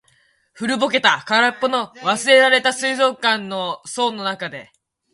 [0.55, 4.71] 古ぼけた、空っぽの、忘れられた水族館の槽の中で。